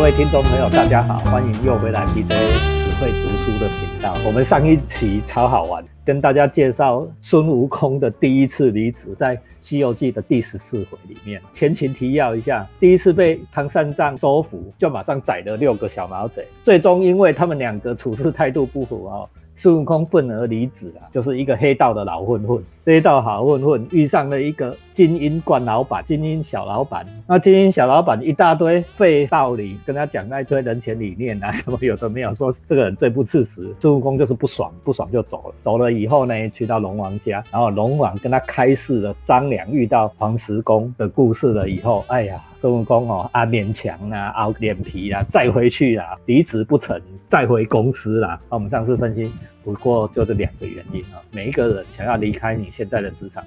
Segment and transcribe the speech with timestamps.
[0.00, 4.16] 各位听众朋友，大家好，欢迎又回来 DJ 只会读书的频道。
[4.26, 11.38] 我们上一期超好玩，跟大家介绍孙悟空的第一次离职，在《西游记》的第十四回里面。
[11.52, 19.28] 前情提要一下，第一次被唐三藏收服，就马上宰了六个小毛贼，最终因为他们两个处事态度不符哦。
[19.60, 22.64] 孙悟空愤而离职了，就是一个黑道的老混混。
[22.82, 27.04] 黑道好混混遇上了一个精英官老板、精英小老板。
[27.28, 33.68] 那精英小老板一大堆废道理，跟他讲那一堆人权理念啊， 什么有的没有，说这个人罪不刺实。
[33.78, 35.54] 孙悟空就是不爽，不爽就走了。
[35.62, 42.40] 走了以后呢，去到龙王家，然后龙王跟他开示了张良遇到黄石公的故事了以后，哎呀。
[42.60, 48.38] 孙悟空哦啊勉强啊熬脸皮啊再回去啊离职不成再回公司啦。
[48.50, 49.30] 那我们上次分析
[49.64, 51.20] 不过就是两个原因啊。
[51.32, 53.44] 每一个人想要离开你现在的职场，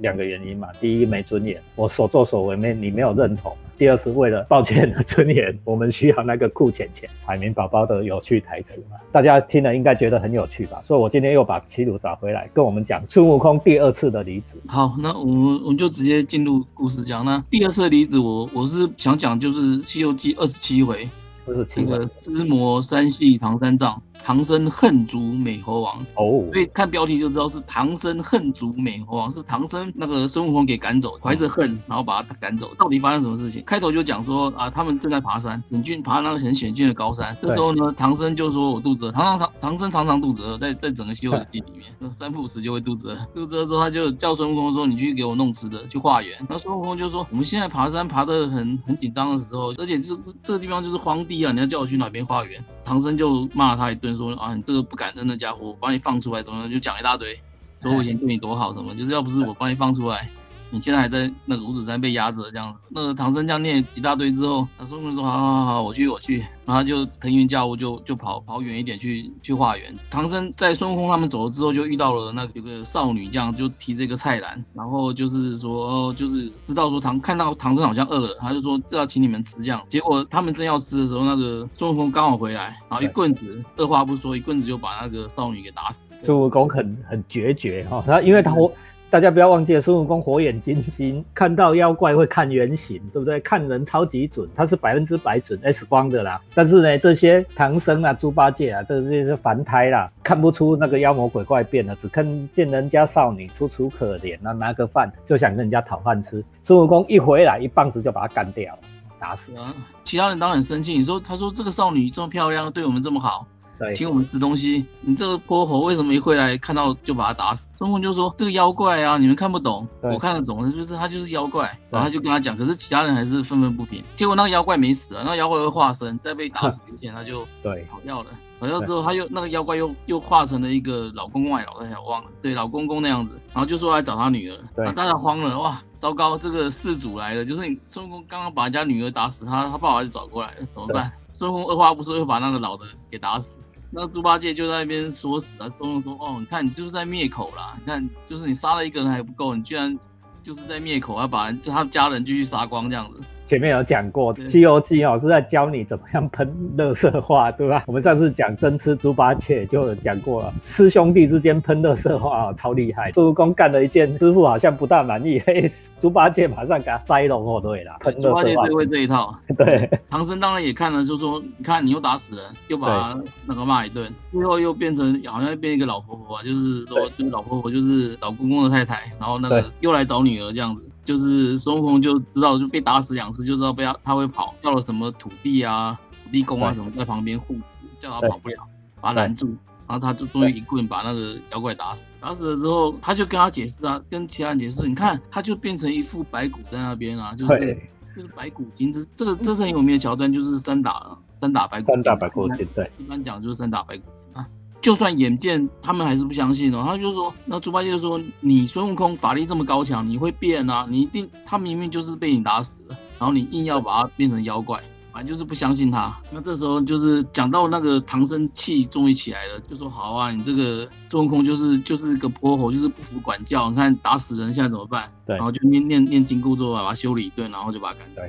[0.00, 0.68] 两个原因嘛。
[0.80, 3.56] 第一没尊严，我所作所为没你没有认同。
[3.76, 8.96] 第二是为了抱歉的尊严，我们需要那个酷浅浅海绵宝宝的有趣台词嘛？
[9.12, 10.82] 大家听了应该觉得很有趣吧？
[10.84, 14.54] 所以我今天又把齐鲁找回来，跟我们讲孙悟空第二次的离职。
[14.66, 17.24] 好，那我们我们就直接进入故事讲。
[17.24, 21.08] 那第二次的离职，我我是想讲就是《西游记》二十七回，
[21.46, 24.02] 二十七个织魔三系唐三藏。
[24.24, 32.70] 唐僧恨逐美猴王哦，所以看标题就知道是唐僧恨逐美猴王，是唐僧那个孙悟空给赶走，怀着恨，然后把他赶走。
[32.78, 33.62] 到底发生什么事情？
[33.64, 37.36] 开头就讲说啊，他们正在爬山，险峻爬那个很险峻的高山。
[37.40, 39.12] 这时候呢，唐僧就说我肚子饿。
[39.12, 43.16] 唐常常唐僧常常肚子饿，在在整个西游记里面， 三不五时就会肚子饿。
[43.34, 57.38] 肚子饿之后，他就叫孙悟空说：“你去给我弄吃的，去化缘。”那孙悟空就说：“我们现在爬山爬得很很紧张的时候，而且就是这个地方就是荒地啊，你要叫我去哪边化缘？”唐僧就骂了他一顿，说：“啊，你这个不感恩的家伙，我把你放出来，怎么就讲一大堆，
[57.80, 60.28] 说我以前对你多好，什么就是要不是我把你放出来。”
[60.70, 69.94] 你现在还在那个五指山被压着这样子，那个唐僧这样念一大堆之后，那孙悟空说好好好，我去我去，然后就腾云驾雾就就跑跑远一点去去化缘。
[70.10, 79.82] 唐僧在孙悟空他们走了之后，就遇到了那个有个少女，这样就提着一个菜篮，然后就是说就是知道说唐看到唐僧好像饿了，他就说这要请你们吃这样。
[79.88, 86.12] 结果他们正要吃的时候，那个孙悟空刚好回来，然后一棍子，二话不说，一棍子就把那个少女给打死。
[86.24, 88.70] 孙悟空很很决绝哈，他因为他我。
[89.10, 93.40] 大家不要忘记了，孙悟空火眼金睛，看到妖怪会看原形，对不对？
[93.40, 96.38] 看人超级准，他是百分之百准 X 光的啦。
[96.54, 106.44] 但是呢，这些唐僧啊、猪八戒啊，这些是凡胎啦，看不出那个妖魔鬼怪变了，只看见人家少女楚楚可怜啊，拿个饭就想跟人家讨饭吃。
[106.62, 108.80] 孙悟空一回来，一棒子就把他干掉了，
[109.18, 109.74] 打死啊！
[110.04, 113.46] 其他人当然很生气，你说他说这个少女这么漂亮，对我们这么好。
[113.94, 117.72] 请我们吃东西，你这个泼猴为什么一回来看到就把他打死？
[117.76, 121.66] 孙悟空就说这个妖怪啊，你们看不懂，我看得懂，就是他就是妖怪。
[121.90, 124.02] 然后他就跟他讲，可是其他人还是愤愤不平。
[124.16, 128.30] 结果那个妖怪没死啊，那个妖怪会化身，在被打死之前他就 对跑掉了。
[128.60, 132.30] 跑掉之后，他又那个妖怪又又化成了一个老公公还是老太太，我忘了。
[132.42, 134.58] 对，老公公那样子，然后就说来找他女儿。
[134.74, 141.12] 对，大家慌了，哇，糟糕，这个事主来了，就是你孙悟空刚刚把人家女儿打死，他他爸爸就找过来了，怎么办？
[141.32, 143.54] 孙悟空二话不说又把那个老的给打死。
[143.90, 149.98] 那猪八戒就在那边说死啊，说说：“哦，你看你就是在灭口啦，你看就是你杀了一个人还不够，你居然
[150.42, 157.82] 就是在灭口，要把就他家人继续杀光这样子。”前面有讲过，《西游记》哦是在教你怎么样喷乐色话，对吧？
[157.88, 163.10] 我们上次讲真吃猪八戒就有讲过了，师兄弟之间喷乐色话啊，超厉害。
[163.12, 169.34] 孙悟空干了一件，师傅好像不大满意， 嘿，猪八戒马上给他塞龙哦，对啦，喷猪八戒最会这一套。
[169.56, 188.56] 对，唐僧当然也看了，就说：“你看，你又打死人，又把那个骂一顿，最后又变成好像变一个老婆婆，就是说，就是老婆婆就是老公公的太太，然后那个又来找女儿这样子。”就是孙悟空就知道就被打死两次，就知道被他他会跑，要了什么土地啊、土地公啊什么在旁边护持，叫他跑不了，
[189.00, 189.46] 把他拦住，
[189.86, 192.12] 然后他就终于一棍把那个妖怪打死。
[192.20, 197.74] 打死了之后，他就跟他解释啊，跟其他人解释，你看他就变成一副白骨在那边啊，就是
[198.14, 204.46] 就是白骨精，这这个这是很有名的桥段，就是三打三打白骨精，三打白骨精，对，一般讲就是三打白骨精啊。
[204.80, 210.86] 就算眼见他们还是不相信哦，他就说，那猪八戒就说，你孙悟空法力这么高强，你会变啊？
[210.88, 214.80] 你一定，他明明就是被你打死了，然后你硬要把他变成妖怪，
[215.12, 216.16] 反正就是不相信他。
[216.30, 225.12] 那这时候就是讲到那个唐僧气终于起来了，就说好啊，你这个孙悟空就是就是个泼猴，就是不服管教，你看打死人现在怎么办？
[225.26, 228.22] 对，然后就念念念经故之后把他修理一顿，然后就把他赶走。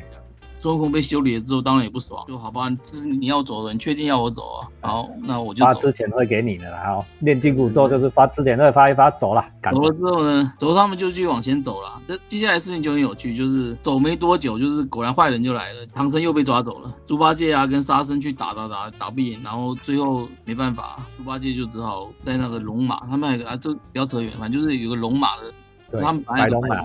[0.60, 4.68] 孙悟空被修理了之后，当然也不爽，就好吧，这是你要走的，你确定要我走啊？
[4.82, 12.02] 好，那我就发之前会给你的，然后炼金箍咒就是发之前会发一发走了，走了之后呢，走他们就继续往前走了。
[12.06, 25.44] 这接下来事情就很有趣，就是走没多久，就是果然坏人就来了，唐僧又被抓走了，猪八戒啊跟沙僧去打打打打不赢，然后最后没办法，猪八戒就只好在那个龙马，他们还有个啊，就不要扯远，反正就是有个龙马的。
[26.00, 26.76] 他们白龙马，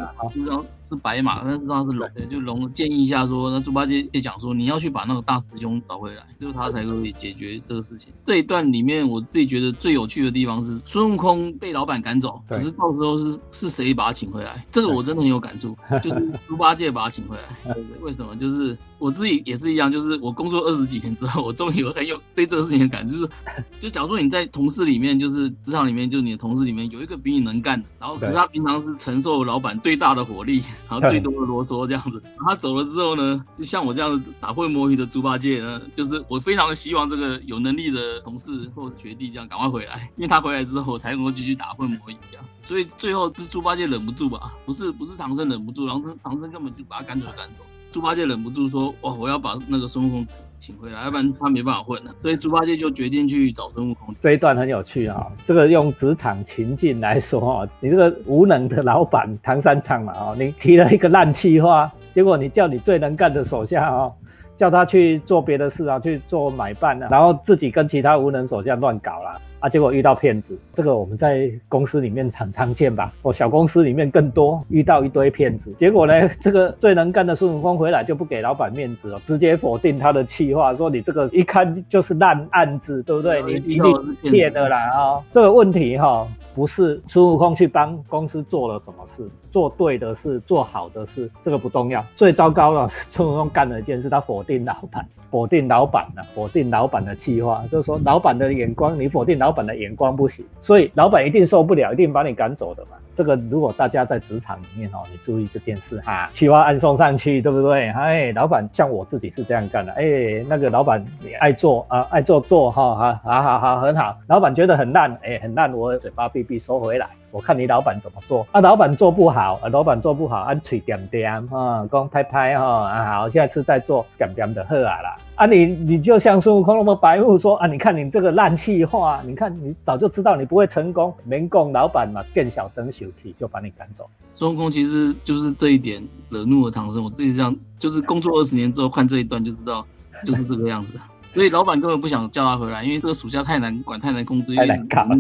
[0.89, 2.09] 是白马，但是他是龙。
[2.15, 8.13] 对，就龙建议一下说，那猪八戒就讲说，你要去把那个大师兄找回来，就是他才可以解决这个事情。
[8.25, 14.65] 这一段里面，我自己觉得最有趣的地方是孙悟空被老板赶走，可是到时候是是谁把他请回来？
[14.71, 17.75] 这个我真的很有感触， 就是猪八戒把他请回来。
[18.03, 18.37] 为什么？
[18.37, 18.77] 就是。
[18.97, 23.31] 我自己也是一样，就是我工作二十几年之后，我终于有很有对这个事情的感觉，就是，
[23.79, 47.65] 就假如说你在同事里面，就是职场里面，就是你的同事里面有一个比你能干的，然后可是他平常是承受老板最大的火力，然后最多的啰嗦这样子，他走了之后呢，就像我这样子打混摸鱼的猪八戒呢，就是我非常的希望这个有能力的同事或学弟这样赶快回来，因为他回来之后才能够继续打混摸鱼这样，所以最后是猪八戒忍不住吧，不是不是唐僧忍不住，然后唐僧根本就把他赶走赶走。
[47.93, 50.27] 猪八戒忍不住说：“哇，我要把那个孙悟空
[50.65, 54.15] 请回来，要不然他没办法混了。”所以猪八戒就决定去找孙悟空。
[54.23, 64.11] 这一段很有趣啊，这个用职场情境来说啊，你这个无能的老板唐三藏嘛啊，你提了一个烂气话，结果你叫你最能干的手下啊。
[64.57, 69.37] 叫他去做别的事啊，去做买办啊，然后自己跟其他无能手下乱搞啦，
[69.69, 73.13] 结果遇到骗子，这个我们在公司里面很常见吧？
[73.23, 83.43] 哦，小公司里面更多，遇到一堆骗子，结果呢，这个最能干的孙悟空回来就不给老板面子了，直接否定他的气话，说你这个一看就是烂案子，对不对？
[83.43, 85.23] 你一定骗的啦啊！
[85.33, 86.27] 这个问题哈。
[86.55, 92.01] 不是孙悟空去帮公司做了什么事，做对的事，做好的事，这个不重要。
[92.15, 102.99] 最糟糕的是孙悟空干了一件事，他否定老板，否定老板的，否定老板的计划，就是说老板的眼光，你否定老板的眼光不行，所以老板一定受不了，一定把你赶走的嘛。
[103.15, 107.89] 这个如果大家在职场里面哦，你注意这件事哈，青蛙暗送上去，对不对？
[107.91, 114.19] 哎，老板像我自己是这样干的，哎，那个老板你爱做啊，爱做做哈，哈好好好很好。
[114.27, 117.07] 老板觉得很烂，哎，很烂，我嘴巴闭闭收回来。
[117.35, 118.61] 我看你老板怎么做啊？
[118.61, 125.45] 老板做不好啊，老板做不好，按嘴点点啊，光拍拍哈啊，好，下次再做点点的喝啊啦啊！
[125.45, 134.09] 你你就像孙悟空那么白目说啊，你看你这个烂气话，你看你早就知道你不会成功，没供老板嘛，更小灯小气就把你赶走。
[134.33, 137.03] 孙悟空其实就是这一点惹怒了唐僧。
[137.03, 139.85] 我自己这样，就是工作二十年之后看这一段就知道，
[140.25, 141.01] 就是这个样子。
[141.35, 145.17] 所以老板根本不想叫他回来，因为这个暑假太难管、太难控制，太难搞了。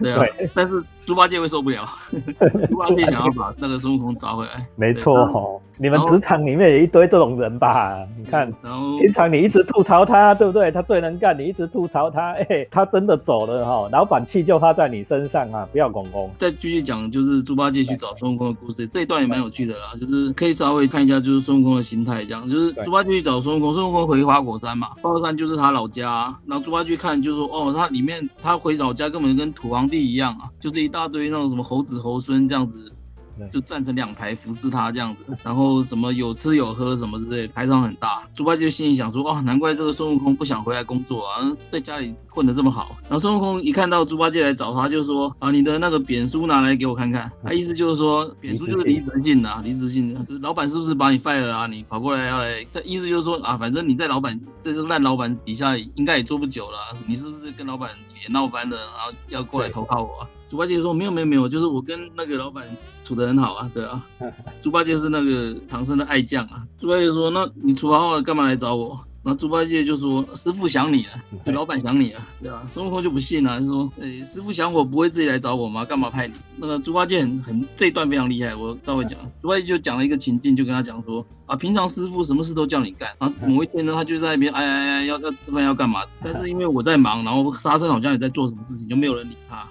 [0.00, 0.26] 对啊，
[0.56, 0.82] 但是。
[1.04, 1.84] 猪八戒会受不了，
[2.70, 4.66] 猪八戒想要把那个孙悟空找回来。
[4.76, 5.40] 没错哈，
[5.76, 7.98] 你们职场里面有一堆这种人吧？
[8.16, 10.70] 你看，然后平常你一直吐槽他，对不对？
[10.70, 15.68] 他最能干，你一直吐槽他， 哎，他真的走了哈，老板气就发在你身上啊！
[15.72, 16.30] 不要公公。
[16.36, 22.48] 再继续讲，就是猪八戒去找孙悟空的故事，这一段也蛮有趣的啦，就是可以稍微看一下，就是孙悟空的心态这样。
[22.48, 26.32] 就是猪八戒去找孙悟空，孙悟空回花果山嘛，花果山就是他老家。
[26.46, 30.91] 然后猪八戒看就说，哦，他里面他回老家根本跟土皇帝一样啊，就是一。
[30.92, 32.92] 大堆那种什么猴子猴孙这样子，
[33.50, 38.22] 就站成两排服侍他这样子， 然后什么有吃有喝什么之类，排场很大。
[38.34, 42.94] 猪八戒心里想说：哦，难怪这个孙悟空不想回来工作啊，在家里混得这么好。
[43.04, 47.30] 然后孙悟空一看到猪八戒来找他，就说：啊，你的那个扁书拿来给我看看。
[47.42, 51.66] 他意思就是说，扁书就是离职信啊，离职信，老板是不是把你 fire 了啊？
[51.66, 57.90] 你跑过来要来，他意思就是说啊，反正你在老板在这烂老板底下应该也做不久了，你是不是跟老板
[58.22, 60.26] 也闹翻了，然后要过来投靠我？
[60.52, 62.62] 猪八戒说：“没有没有没有，就是我跟那个老板
[63.02, 64.06] 处得很好啊，对啊。
[64.60, 66.62] 猪八戒是那个唐僧的爱将啊。
[66.76, 69.00] 猪八戒说：那你处好了干嘛来找我？
[69.22, 71.12] 那猪八戒就说：师傅想你啊，
[71.46, 72.66] 老板想你了，对吧？
[72.68, 75.86] 孙悟空就不信啊，就说：诶，师傅想我不会自己来找我吗？
[75.86, 76.34] 干嘛派你？
[76.58, 79.18] 那个猪八戒很很这一段非常厉害，我稍微讲。
[79.40, 86.02] 猪八戒就讲了一个情境，就跟他讲说：啊，平常师傅什么事都叫你干，啊，某一天呢，他就在那边哎哎哎要要吃饭要干嘛？
[86.22, 89.66] 但是因为我在忙，然后沙僧好像也在做什么事情，就没有人理他。”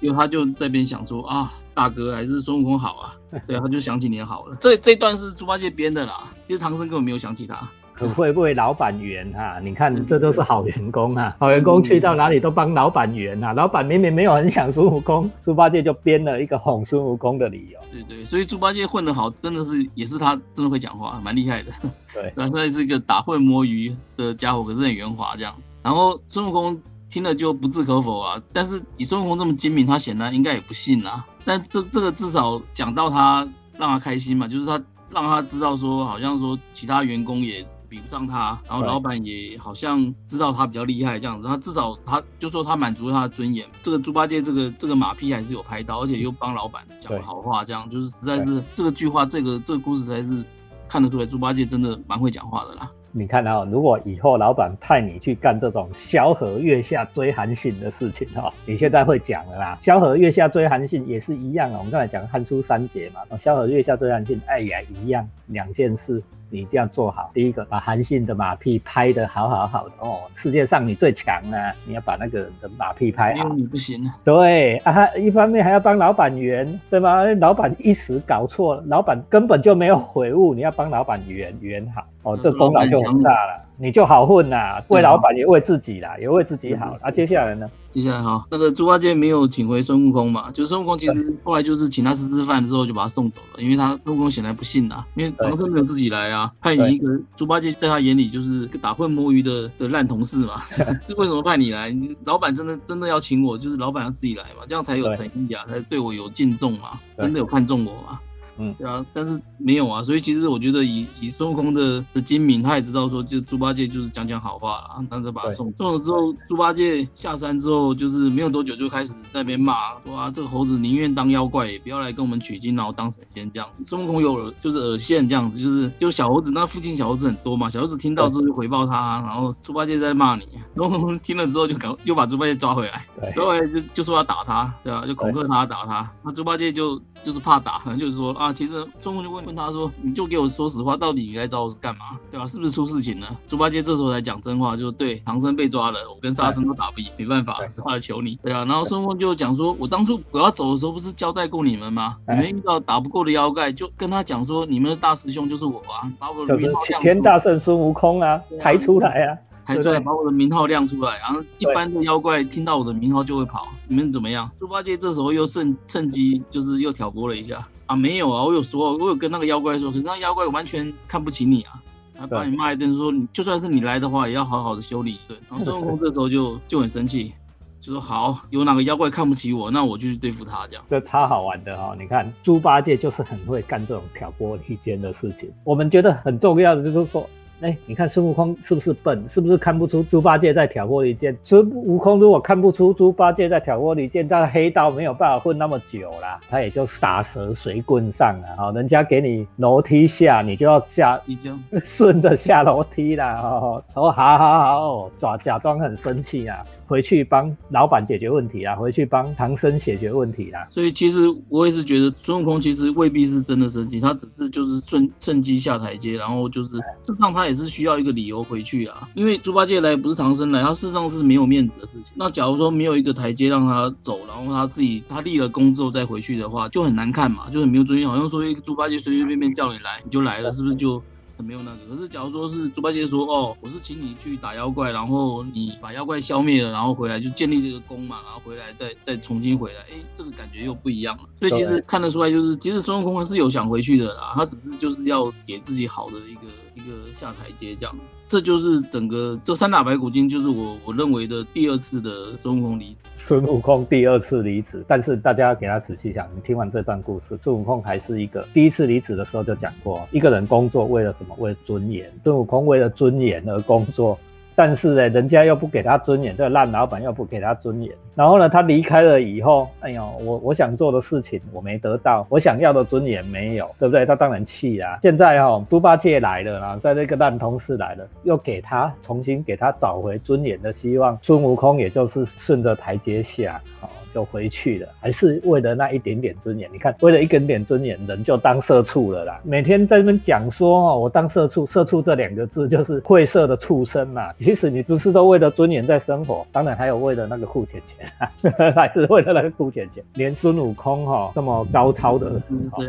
[0.00, 3.14] 因为他就在边想说啊，大哥还是孙悟空好啊，
[3.46, 4.56] 对啊，他就想起你好了。
[4.60, 7.56] 这这段是猪八戒编的啦，其实唐僧根本没有想起他。
[7.94, 9.60] 可会不会老板圆哈？
[9.62, 13.52] 你看这都是好员工啊，好员工去到哪里都帮老板圆啊。
[13.52, 17.78] 老板明明没有很想孙悟空，猪八戒就编了一个哄孙悟空的理由。
[17.92, 21.70] 对对，所以猪八戒混得好，真的是也是他真的会讲话，蛮厉害的。
[22.14, 25.54] 对， 然后他是一个打混摸鱼的家伙，可是很圆滑这样。
[25.82, 26.80] 然后孙悟空。
[27.12, 28.40] 听了就不置可否啊！
[28.54, 31.22] 但是以孙悟空这么精明，他显然应该也不信啊。
[31.44, 41.46] 但这这个至少讲到他让他开心嘛，就是他让他知道说，好像说其他员工也比不上他，然后老板也好像知道他比较厉害这样子。
[41.46, 43.68] 他至少他就说他满足了他的尊严。
[43.82, 50.42] 这个猪八戒这个这个马屁还是有拍到，而且又帮老板讲好话，这样就是实在是这个句话，这个这个故事才是
[50.88, 52.90] 看得出来猪八戒真的蛮会讲话的啦。
[53.14, 59.78] 你看啊，如果以后老板派你去干这种萧何月下追韩信的事情哈，你现在会讲了啦。
[59.82, 66.22] 萧何月下追韩信也是一样啊，我们刚才讲汉书三杰嘛，萧何月下追韩信，哎呀，一样两件事。
[66.52, 67.30] 你一定要做好。
[67.32, 71.72] 第一个，把韩信的马屁拍得好好好的哦，世界上你最强啊！
[71.86, 73.48] 你要把那个人的马屁拍好。
[73.54, 74.14] 你不行啊。
[74.22, 77.24] 对啊，一方面还要帮老板圆，对吗？
[77.40, 83.64] 老板一时搞错了，老板根本就没有悔悟，你要帮老板圆圆好哦，这功劳就很大了。
[83.82, 86.96] 你就好混呐，为老板也为自己啦，也为自己好。
[87.00, 87.68] 啊，接下来呢？
[87.90, 90.52] 接下来哈，那个猪八戒没有请回孙悟空嘛？
[90.52, 100.62] 就孙悟空其实后来就是请他吃吃饭之后就把他送走了，因为他孙悟空显然不信呐，因为唐僧没有自己来啊，派你一个猪八戒在他眼里就是个打混摸鱼的的烂同事嘛。
[101.08, 101.90] 这为什么派你来？
[101.90, 108.20] 你老板真的真的要请我，就是老板要自己来嘛，这样才有诚意啊，才对我有敬重嘛，真的有看中我嘛。
[108.62, 119.74] 嗯，对啊，但是没有啊，所以其实我觉得以以孙悟空的的精明，他也知道说，就猪八戒就是讲讲好话了，然后把他送送了之后，猪八戒下山之后，就是没有多久就开始在那边骂，
[120.06, 123.68] 说啊这个猴子宁愿当妖怪，也不要来跟我们取经，然后当神仙这样。
[123.82, 135.04] 孙悟空有就是耳线这样子，就是就小猴子那附近小猴子很多嘛，小猴子听到之后就回报他，然后猪八戒在骂你，孙悟空听了之后就赶又把猪八戒抓回来，抓回来就就说要打他，对吧？
[135.06, 138.32] 就恐吓他打他，那猪八戒就就是怕打，可能就是说。
[138.34, 142.18] 啊，其实孙悟空就问问他说：“你就给我说实话，到底你来找我是干嘛？
[142.30, 142.46] 对吧？
[142.46, 148.64] 是不是出事情了？”猪八戒这时候才讲真话，就对唐僧被抓了，我跟沙僧都打不赢，没办法，只好求你，对啊。
[148.64, 152.16] 然后孙悟空就讲说：“我当初我要走的时候，不是交代过你们吗？
[152.28, 156.56] 你们遇到打不过的妖怪，就跟他讲说，你们的大师兄就是我啊，把我的
[157.00, 163.68] 天大圣孙悟空啊，抬出来啊。”还出来把我的名号亮出来，然后一般的妖怪听到我的名号就会跑。
[163.88, 164.50] 你们怎么样？
[164.58, 171.80] 猪八戒这时候又趁趁机就是又挑拨了一下啊，没有啊，我有说，我有跟那个妖怪说，可是那妖怪完全看不起你啊，
[172.18, 175.38] 还把你骂一顿，说你就算是你来的话，也要好好的修理一顿。
[175.48, 177.32] 然后孙悟空这时候就就很生气，
[177.80, 180.84] 就说好，有哪个妖怪看不起我，那我就去对付他这样。
[180.88, 185.50] 这超好玩的哈，你看猪八戒就是很会干这种挑拨离间的事情。
[185.64, 187.28] 我们觉得很重要的就是说。
[187.62, 189.24] 哎，你看孙悟空是不是笨？
[189.28, 191.36] 是不是看不出猪八戒在挑拨离间？
[191.44, 198.56] 孙悟空如果看不出猪八戒在挑拨离间，他黑道没有办法混那么久啦，他也就打蛇随棍上了。
[198.56, 203.24] 哈，人家给你楼梯下，你就要下，已经顺着下楼梯了。
[203.94, 206.64] 哦，好好好，假假装很生气啊。
[206.84, 208.76] 回去帮老板解决问题啊！
[208.76, 210.66] 回去帮唐僧解决问题啦。
[210.68, 219.06] 所以其实我也是觉得孙悟空其实未必是真的生气，他只是就是顺趁机下台阶，然后就是事实上他也也是需要一个理由回去啊。
[219.14, 222.14] 因为猪八戒来不是唐僧来，他事实上是没有面子的事情。
[222.16, 228.08] 那假如说没有一个台阶让他走，然后他自己他立了功之后再回去的话，就很难看嘛，就很没有尊严。
[228.08, 231.02] 好像说一个猪八戒随随便便叫你来你就来了，是不是就？
[231.38, 241.22] 没有那个，可是假如说是猪八戒说哦，我是请你去打妖怪，然后你把妖怪消灭了，然后回来就建立这个功嘛，然后回来再再重新回来，哎，这个感觉又不一样了。
[241.34, 246.42] 所以其实看得出来，就是其实孙悟空还是有想回去的啦，他只是就是要给自己好的一个
[246.74, 247.94] 一个下台阶这样。
[248.28, 253.06] 这就是整个这三打白骨精，就是我我认为的第二次的孙悟空离职。
[253.18, 262.10] 孙悟空第二次离职，但是大家给他仔细想，你听完这段故事，孙悟空还是一个第一次离职的时候就讲过，一个人工作为了为了尊严。
[262.22, 264.18] 孙悟空为了尊严而工作。
[264.54, 267.92] 但是呢，人家又不给他尊严，这个烂老板又不给他尊严。
[268.14, 274.04] 然后呢，他离开了以后，哎呦，我我想做的事情我没得到，我想要的尊严没有，对不对？
[274.04, 274.98] 他当然气啊。
[275.02, 281.18] 现在哈，猪八戒来了啊，在那个烂同事来了，又给他重新给他找回尊严的希望。
[281.22, 286.68] 孙悟空也就是顺着台阶下，哦，就回去了，还是为了那一点点尊严。
[286.70, 289.40] 你看，为了一点点尊严，人就当社畜了啦。
[289.42, 294.30] 每天在那边讲说，哦，我当社畜，社畜这两个字就是晦涩的畜生嘛。
[294.42, 300.02] 其实你不是都为了尊严在生活，当然还有为了那个库钱钱， 还是为了那个库钱钱。
[300.14, 302.42] 连孙悟空哈这么高超的，
[302.76, 302.88] 对，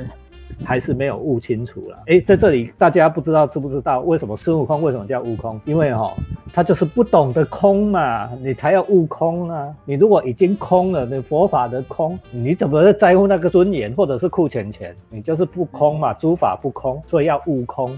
[0.66, 1.98] 还是没有悟清楚了。
[2.08, 5.62] 哎，在这里大家不知道知不知道为什么孙悟空为什么叫悟空？
[5.66, 6.12] 因为哈
[6.52, 9.72] 他就是不懂得空嘛，你才要悟空啊。
[9.86, 14.96] 你如果已经空了，你佛法的空，你怎么会在乎那个尊严或者是库钱钱？
[15.10, 17.96] 你就是不空嘛，诸法不空，所以要悟空，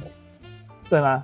[0.90, 1.24] 对吗？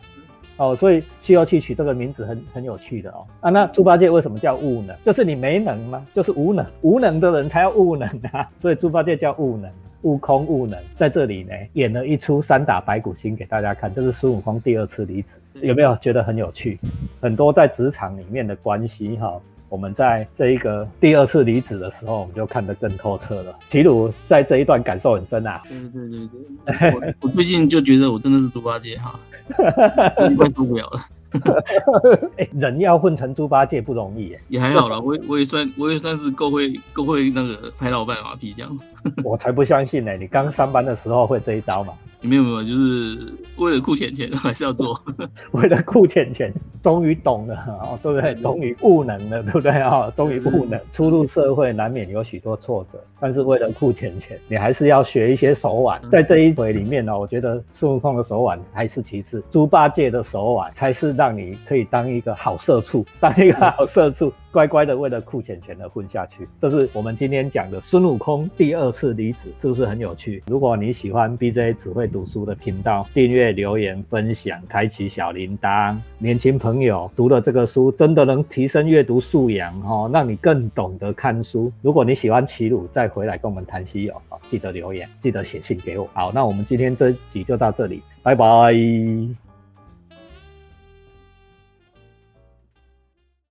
[0.62, 3.26] 哦，所以《需要去》取这个名字很很有趣的哦。
[3.40, 4.96] 啊，那猪八戒为什么叫悟能？
[5.04, 6.06] 就是你没能吗？
[6.14, 8.48] 就是无能，无能的人才要悟能啊。
[8.60, 9.68] 所以猪八戒叫悟能。
[10.04, 16.80] 悟空悟能在这里呢演了一出三打白骨精给大家看，这是孙悟空第二次离职，有没有觉得很有趣？
[17.20, 19.40] 很多在职场里面的关系哈。
[19.72, 23.58] 我们在这一个第二次离职的时候，我们就看得更透彻了。
[23.70, 25.62] 齐鲁在这一段感受很深啊。
[25.64, 29.18] 对对对对，我最近就觉得我真的是猪八戒哈，
[30.36, 31.00] 快受不了了。
[32.54, 38.86] 人要混成猪八戒不容易也还好了，我我也算我也算是够会够会那个拍老板马屁这样子。
[39.24, 41.94] 我才不相信呢，你刚上班的时候会这一招嘛？
[42.24, 45.00] 没有没有，就是为了库钱钱还是要做，
[45.54, 48.36] 为了库钱钱，终于懂了哦，对不对？
[48.36, 50.08] 终于悟能了，对不对啊？
[50.16, 56.00] 终于悟能，初入社会难免有许多挫折，但是为了库钱钱，你还是要学一些手腕。
[56.12, 64.34] 在这一回里面呢，我觉得孙悟空的手腕还是其次，猪八戒的手腕才是让你可以当一个好社畜， 当一个好社畜。
[64.52, 70.44] 乖乖的为了库钱钱的混下去，这是我们今天讲的孙悟空第二次离职，是不是很有趣？
[70.48, 75.96] 如果你喜欢 BJ 只会读书的频道，订阅、留言、分享、开启小铃铛。
[76.18, 81.72] 年轻朋友读了这个书，真的能提升阅读素养哦，让你更懂得看书。
[81.82, 84.14] 如果你喜欢齐鲁，再回来跟我们谈西游
[84.50, 86.10] 记得留言，记得写信给我。
[86.14, 89.51] 好，那我们今天这集就到这里，拜拜。